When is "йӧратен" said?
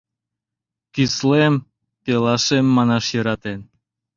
3.13-3.59